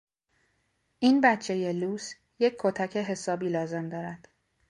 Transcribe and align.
این 0.99 1.21
بچهی 1.21 1.73
لوس 1.73 2.13
یک 2.39 2.55
کتک 2.59 2.97
حسابی 2.97 3.49
لازم 3.49 3.89
دارد. 3.89 4.27